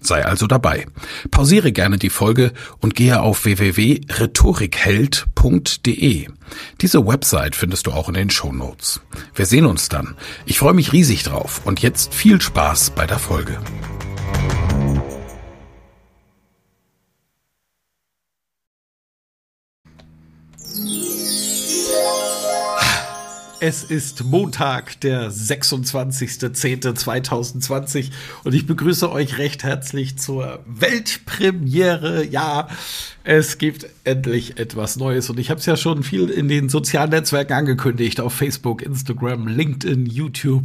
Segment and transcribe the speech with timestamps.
[0.00, 0.86] Sei also dabei.
[1.30, 6.28] Pausiere gerne die Folge und gehe auf www.rhetorikheld.de.
[6.80, 9.00] Diese Website findest du auch in den Show Notes.
[9.34, 10.16] Wir sehen uns dann.
[10.46, 13.58] Ich freue mich riesig drauf und jetzt viel Spaß bei der Folge.
[23.62, 28.08] Es ist Montag, der 26.10.2020
[28.42, 32.24] und ich begrüße euch recht herzlich zur Weltpremiere.
[32.24, 32.68] Ja,
[33.22, 37.10] es gibt endlich etwas Neues und ich habe es ja schon viel in den sozialen
[37.10, 40.64] Netzwerken angekündigt, auf Facebook, Instagram, LinkedIn, YouTube.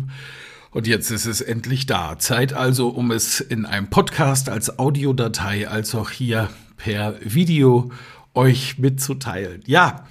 [0.71, 2.17] Und jetzt ist es endlich da.
[2.17, 7.91] Zeit also, um es in einem Podcast als Audiodatei als auch hier per Video
[8.33, 9.63] euch mitzuteilen.
[9.65, 10.07] Ja,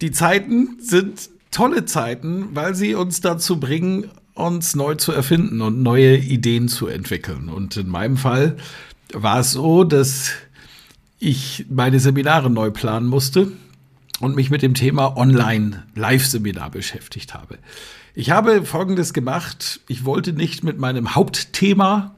[0.00, 5.82] die Zeiten sind tolle Zeiten, weil sie uns dazu bringen, uns neu zu erfinden und
[5.82, 7.48] neue Ideen zu entwickeln.
[7.48, 8.56] Und in meinem Fall
[9.12, 10.32] war es so, dass
[11.18, 13.52] ich meine Seminare neu planen musste
[14.20, 17.58] und mich mit dem Thema Online-Live-Seminar beschäftigt habe.
[18.14, 19.80] Ich habe Folgendes gemacht.
[19.86, 22.16] Ich wollte nicht mit meinem Hauptthema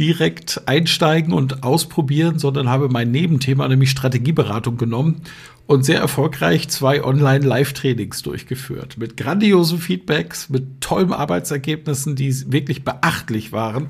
[0.00, 5.20] direkt einsteigen und ausprobieren, sondern habe mein Nebenthema, nämlich Strategieberatung, genommen
[5.66, 8.96] und sehr erfolgreich zwei Online-Live-Trainings durchgeführt.
[8.96, 13.88] Mit grandiosen Feedbacks, mit tollen Arbeitsergebnissen, die wirklich beachtlich waren.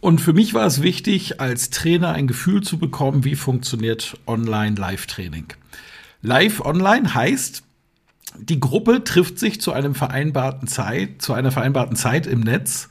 [0.00, 5.46] Und für mich war es wichtig, als Trainer ein Gefühl zu bekommen, wie funktioniert Online-Live-Training.
[6.20, 7.62] Live online heißt,
[8.38, 12.90] die Gruppe trifft sich zu einem vereinbarten Zeit, zu einer vereinbarten Zeit im Netz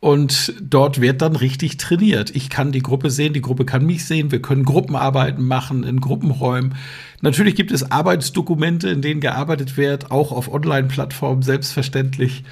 [0.00, 2.34] und dort wird dann richtig trainiert.
[2.34, 4.30] Ich kann die Gruppe sehen, die Gruppe kann mich sehen.
[4.30, 6.74] Wir können Gruppenarbeiten machen in Gruppenräumen.
[7.22, 12.44] Natürlich gibt es Arbeitsdokumente, in denen gearbeitet wird, auch auf Online-Plattformen, selbstverständlich.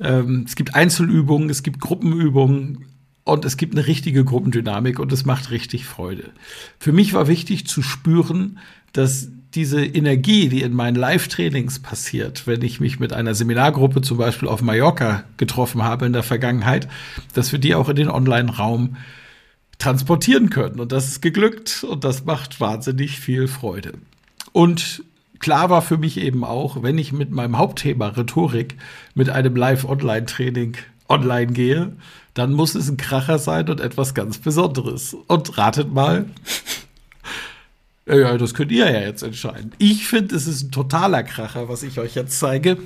[0.00, 2.86] Ähm, es gibt Einzelübungen, es gibt Gruppenübungen
[3.24, 6.30] und es gibt eine richtige Gruppendynamik und es macht richtig Freude.
[6.78, 8.58] Für mich war wichtig zu spüren,
[8.92, 14.18] dass diese Energie, die in meinen Live-Trainings passiert, wenn ich mich mit einer Seminargruppe zum
[14.18, 16.88] Beispiel auf Mallorca getroffen habe in der Vergangenheit,
[17.34, 18.96] dass wir die auch in den Online-Raum
[19.78, 20.78] transportieren können.
[20.78, 23.94] Und das ist geglückt und das macht wahnsinnig viel Freude.
[24.52, 25.02] Und
[25.40, 28.76] klar war für mich eben auch, wenn ich mit meinem Hauptthema Rhetorik
[29.14, 30.76] mit einem Live-Online-Training
[31.08, 31.92] online gehe,
[32.34, 35.16] dann muss es ein Kracher sein und etwas ganz Besonderes.
[35.26, 36.26] Und ratet mal,
[38.06, 39.72] ja, das könnt ihr ja jetzt entscheiden.
[39.78, 42.78] Ich finde, es ist ein totaler Kracher, was ich euch jetzt zeige.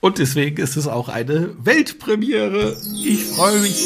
[0.00, 2.76] Und deswegen ist es auch eine Weltpremiere.
[3.04, 3.80] Ich freue mich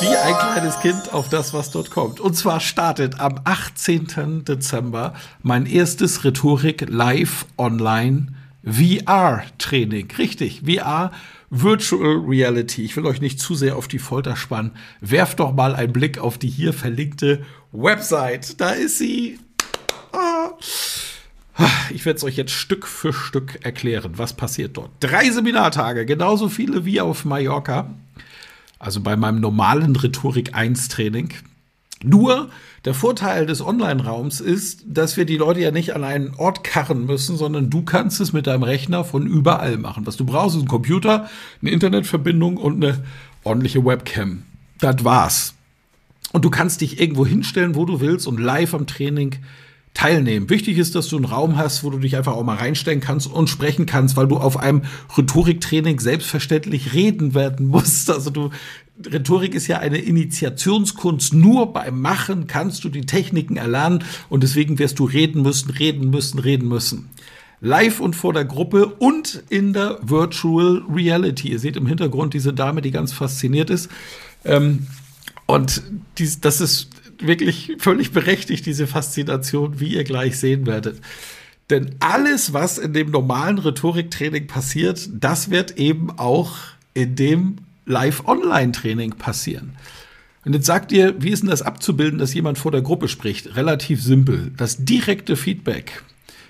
[0.00, 2.20] wie ein kleines Kind auf das, was dort kommt.
[2.20, 4.44] Und zwar startet am 18.
[4.44, 8.28] Dezember mein erstes Rhetorik Live Online
[8.64, 10.08] VR Training.
[10.18, 11.12] Richtig, VR
[11.50, 12.84] Virtual Reality.
[12.84, 14.72] Ich will euch nicht zu sehr auf die Folter spannen.
[15.00, 18.60] Werft doch mal einen Blick auf die hier verlinkte Website.
[18.60, 19.38] Da ist sie.
[21.90, 24.90] Ich werde es euch jetzt Stück für Stück erklären, was passiert dort.
[25.00, 27.94] Drei Seminartage, genauso viele wie auf Mallorca.
[28.78, 31.32] Also bei meinem normalen Rhetorik 1 Training.
[32.02, 32.50] Nur
[32.84, 37.06] der Vorteil des Online-Raums ist, dass wir die Leute ja nicht an einen Ort karren
[37.06, 40.06] müssen, sondern du kannst es mit deinem Rechner von überall machen.
[40.06, 41.28] Was du brauchst, ist ein Computer,
[41.62, 43.02] eine Internetverbindung und eine
[43.44, 44.42] ordentliche Webcam.
[44.78, 45.54] Das war's.
[46.32, 49.36] Und du kannst dich irgendwo hinstellen, wo du willst und live am Training
[49.96, 50.50] teilnehmen.
[50.50, 53.26] Wichtig ist, dass du einen Raum hast, wo du dich einfach auch mal reinstellen kannst
[53.32, 54.82] und sprechen kannst, weil du auf einem
[55.16, 58.10] Rhetoriktraining selbstverständlich reden werden musst.
[58.10, 58.50] Also du,
[59.10, 61.32] Rhetorik ist ja eine Initiationskunst.
[61.32, 66.10] Nur beim Machen kannst du die Techniken erlernen und deswegen wirst du reden müssen, reden
[66.10, 67.08] müssen, reden müssen.
[67.62, 71.48] Live und vor der Gruppe und in der Virtual Reality.
[71.48, 73.88] Ihr seht im Hintergrund diese Dame, die ganz fasziniert ist.
[74.44, 74.88] Ähm,
[75.46, 75.82] und
[76.18, 76.90] dies, das ist
[77.20, 81.00] wirklich völlig berechtigt, diese Faszination, wie ihr gleich sehen werdet.
[81.70, 86.56] Denn alles, was in dem normalen Rhetoriktraining passiert, das wird eben auch
[86.94, 89.76] in dem Live-Online-Training passieren.
[90.44, 93.56] Und jetzt sagt ihr, wie ist denn das abzubilden, dass jemand vor der Gruppe spricht?
[93.56, 94.52] Relativ simpel.
[94.56, 96.04] Das direkte Feedback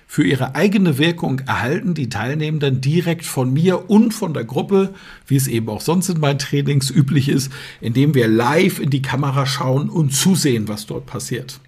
[0.09, 4.93] für ihre eigene Wirkung erhalten die Teilnehmenden direkt von mir und von der Gruppe,
[5.27, 7.51] wie es eben auch sonst in meinen Trainings üblich ist,
[7.81, 11.59] indem wir live in die Kamera schauen und zusehen, was dort passiert.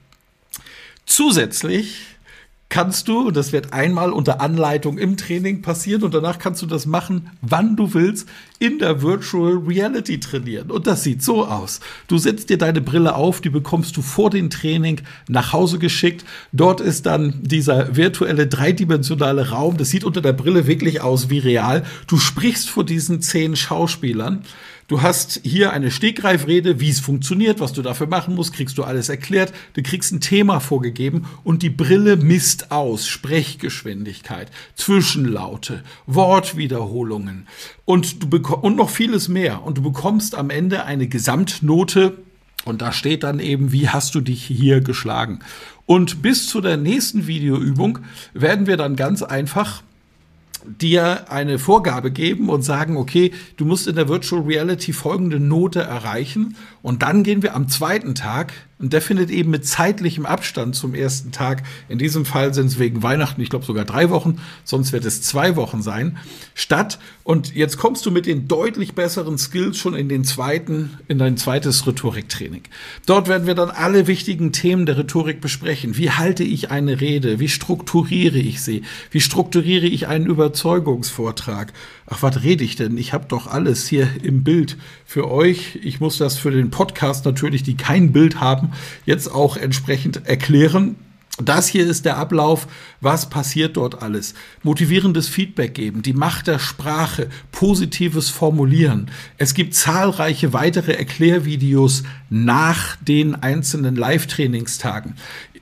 [1.06, 2.06] Zusätzlich
[2.70, 6.66] kannst du, und das wird einmal unter Anleitung im Training passieren und danach kannst du
[6.66, 8.30] das machen, wann du willst,
[8.60, 10.70] in der Virtual Reality trainieren.
[10.70, 11.80] Und das sieht so aus.
[12.08, 16.26] Du setzt dir deine Brille auf, die bekommst du vor dem Training nach Hause geschickt.
[16.52, 19.78] Dort ist dann dieser virtuelle dreidimensionale Raum.
[19.78, 21.86] Das sieht unter der Brille wirklich aus wie real.
[22.08, 24.44] Du sprichst vor diesen zehn Schauspielern.
[24.90, 28.84] Du hast hier eine Stegreifrede, wie es funktioniert, was du dafür machen musst, kriegst du
[28.84, 29.54] alles erklärt.
[29.74, 37.46] Du kriegst ein Thema vorgegeben und die Brille misst aus Sprechgeschwindigkeit, Zwischenlaute, Wortwiederholungen
[37.86, 39.64] und du und noch vieles mehr.
[39.64, 42.18] Und du bekommst am Ende eine Gesamtnote
[42.66, 45.40] und da steht dann eben, wie hast du dich hier geschlagen.
[45.86, 48.00] Und bis zu der nächsten Videoübung
[48.34, 49.82] werden wir dann ganz einfach
[50.78, 55.82] dir eine Vorgabe geben und sagen, okay, du musst in der Virtual Reality folgende Note
[55.82, 60.74] erreichen und dann gehen wir am zweiten Tag und der findet eben mit zeitlichem Abstand
[60.74, 64.38] zum ersten Tag, in diesem Fall sind es wegen Weihnachten, ich glaube sogar drei Wochen,
[64.64, 66.18] sonst wird es zwei Wochen sein,
[66.54, 66.98] statt.
[67.26, 71.36] Und jetzt kommst du mit den deutlich besseren Skills schon in den zweiten, in dein
[71.36, 72.64] zweites Rhetoriktraining.
[73.06, 75.98] Dort werden wir dann alle wichtigen Themen der Rhetorik besprechen.
[75.98, 77.40] Wie halte ich eine Rede?
[77.40, 78.84] Wie strukturiere ich sie?
[79.12, 80.26] Wie strukturiere ich einen
[80.60, 81.72] Überzeugungsvortrag?
[82.08, 82.98] Ach, was rede ich denn?
[82.98, 85.80] Ich habe doch alles hier im Bild für euch.
[85.84, 88.72] Ich muss das für den Podcast natürlich, die kein Bild haben,
[89.06, 90.96] jetzt auch entsprechend erklären.
[91.42, 92.68] Das hier ist der Ablauf.
[93.00, 94.34] Was passiert dort alles?
[94.64, 99.10] Motivierendes Feedback geben, die Macht der Sprache, positives Formulieren.
[99.38, 105.16] Es gibt zahlreiche weitere Erklärvideos nach den einzelnen Live-Trainingstagen.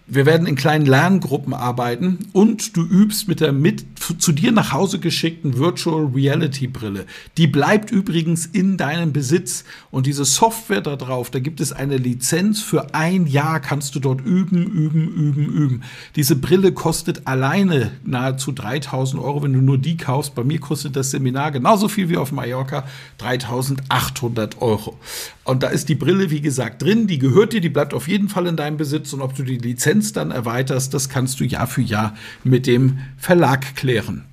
[0.09, 3.85] Wir werden in kleinen Lerngruppen arbeiten und du übst mit der mit
[4.19, 7.05] zu dir nach Hause geschickten Virtual Reality Brille.
[7.35, 11.97] Die bleibt übrigens in deinem Besitz und diese Software da drauf, da gibt es eine
[11.97, 15.83] Lizenz für ein Jahr kannst du dort üben, üben, üben, üben.
[16.15, 20.35] Diese Brille kostet alleine nahezu 3000 Euro, wenn du nur die kaufst.
[20.35, 22.85] Bei mir kostet das Seminar genauso viel wie auf Mallorca,
[23.17, 24.97] 3800 Euro.
[25.43, 28.29] Und da ist die Brille, wie gesagt, drin, die gehört dir, die bleibt auf jeden
[28.29, 31.43] Fall in deinem Besitz und ob du die Lizenz Lizenz dann erweiterst, das kannst du
[31.43, 32.13] Jahr für Jahr
[32.43, 34.25] mit dem Verlag klären.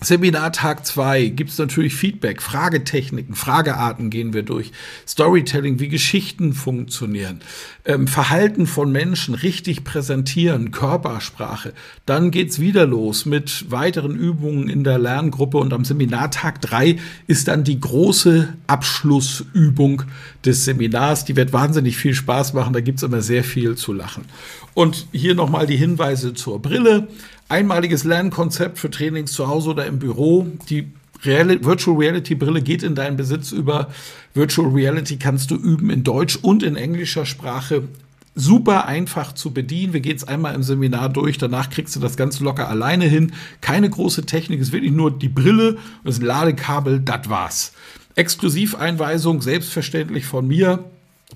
[0.00, 4.70] Seminartag 2 gibt es natürlich Feedback, Fragetechniken, Fragearten gehen wir durch,
[5.08, 7.40] Storytelling, wie Geschichten funktionieren,
[7.84, 11.72] ähm, Verhalten von Menschen richtig präsentieren, Körpersprache.
[12.06, 16.96] Dann geht's wieder los mit weiteren Übungen in der Lerngruppe und am Seminartag 3
[17.26, 20.04] ist dann die große Abschlussübung
[20.44, 21.24] des Seminars.
[21.24, 24.26] Die wird wahnsinnig viel Spaß machen, da gibt's immer sehr viel zu lachen.
[24.74, 27.08] Und hier nochmal die Hinweise zur Brille.
[27.48, 30.46] Einmaliges Lernkonzept für Trainings zu Hause oder im Büro.
[30.68, 30.92] Die
[31.24, 33.88] Real Virtual Reality Brille geht in deinen Besitz über.
[34.34, 37.88] Virtual Reality kannst du üben in Deutsch und in englischer Sprache.
[38.34, 39.94] Super einfach zu bedienen.
[39.94, 41.38] Wir gehen es einmal im Seminar durch.
[41.38, 43.32] Danach kriegst du das ganz locker alleine hin.
[43.62, 44.60] Keine große Technik.
[44.60, 47.00] Es ist wirklich nur die Brille und das Ladekabel.
[47.00, 47.72] Das war's.
[48.14, 50.84] Exklusiveinweisung, selbstverständlich von mir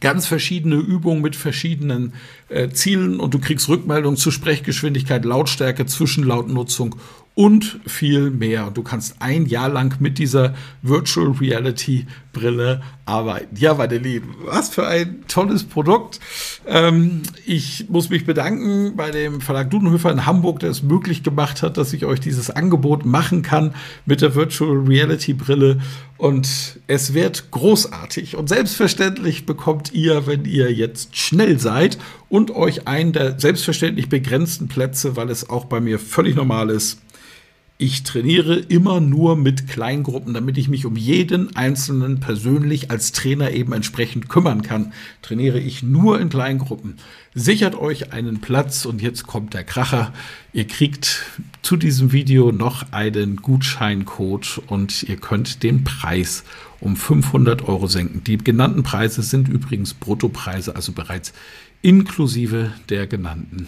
[0.03, 2.13] ganz verschiedene Übungen mit verschiedenen
[2.51, 6.97] äh, Zielen und du kriegst Rückmeldungen zu Sprechgeschwindigkeit, Lautstärke, Zwischenlautnutzung
[7.35, 8.71] und viel mehr.
[8.71, 13.57] Du kannst ein Jahr lang mit dieser Virtual Reality Brille arbeiten.
[13.57, 16.21] Ja, meine Lieben, was für ein tolles Produkt.
[16.67, 21.63] Ähm, ich muss mich bedanken bei dem Verlag Dudenhöfer in Hamburg, der es möglich gemacht
[21.63, 23.75] hat, dass ich euch dieses Angebot machen kann
[24.05, 25.81] mit der Virtual Reality Brille.
[26.19, 28.37] Und es wird großartig.
[28.37, 31.99] Und selbstverständlich bekommt ihr, wenn ihr jetzt schnell seid
[32.29, 36.99] und euch einen der selbstverständlich begrenzten Plätze, weil es auch bei mir völlig normal ist,
[37.83, 43.51] ich trainiere immer nur mit Kleingruppen, damit ich mich um jeden Einzelnen persönlich als Trainer
[43.51, 44.93] eben entsprechend kümmern kann.
[45.21, 46.99] Trainiere ich nur in Kleingruppen.
[47.35, 50.13] Sichert euch einen Platz und jetzt kommt der Kracher.
[50.53, 51.25] Ihr kriegt
[51.63, 56.45] zu diesem Video noch einen Gutscheincode und ihr könnt den Preis
[56.79, 58.23] um 500 Euro senken.
[58.23, 61.33] Die genannten Preise sind übrigens Bruttopreise, also bereits
[61.83, 63.67] inklusive der genannten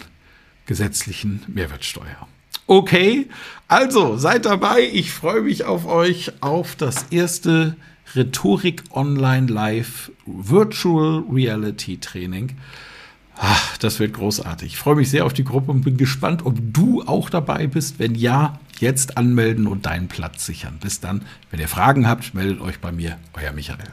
[0.67, 2.29] gesetzlichen Mehrwertsteuer.
[2.67, 3.27] Okay,
[3.67, 4.89] also seid dabei.
[4.91, 7.75] Ich freue mich auf euch auf das erste
[8.15, 12.57] Rhetorik Online Live Virtual Reality Training.
[13.37, 14.73] Ach, das wird großartig.
[14.73, 17.99] Ich freue mich sehr auf die Gruppe und bin gespannt, ob du auch dabei bist.
[17.99, 20.77] Wenn ja, jetzt anmelden und deinen Platz sichern.
[20.81, 21.21] Bis dann.
[21.51, 23.17] Wenn ihr Fragen habt, meldet euch bei mir.
[23.33, 23.89] Euer Michael.